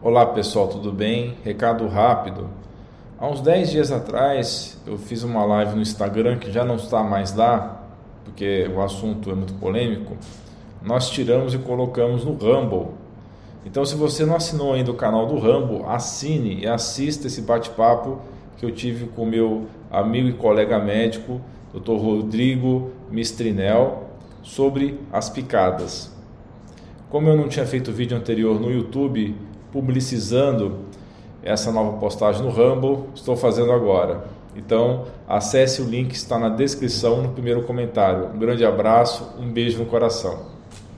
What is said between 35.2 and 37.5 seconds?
acesse o link que está na descrição no